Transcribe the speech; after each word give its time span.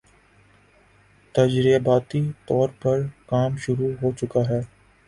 تجرباتی 1.35 2.21
طور 2.47 2.69
پر 2.81 2.97
کام 3.27 3.57
شروع 3.57 3.91
ہو 4.01 4.11
چکا 4.17 4.41
ہے 4.49 4.61